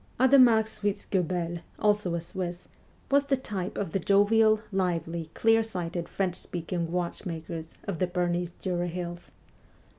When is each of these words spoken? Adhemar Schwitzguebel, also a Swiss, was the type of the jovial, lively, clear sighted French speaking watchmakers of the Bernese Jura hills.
Adhemar 0.19 0.63
Schwitzguebel, 0.63 1.59
also 1.77 2.15
a 2.15 2.21
Swiss, 2.21 2.67
was 3.11 3.25
the 3.25 3.37
type 3.37 3.77
of 3.77 3.91
the 3.91 3.99
jovial, 3.99 4.59
lively, 4.71 5.29
clear 5.35 5.61
sighted 5.61 6.09
French 6.09 6.33
speaking 6.37 6.91
watchmakers 6.91 7.75
of 7.83 7.99
the 7.99 8.07
Bernese 8.07 8.53
Jura 8.61 8.87
hills. 8.87 9.29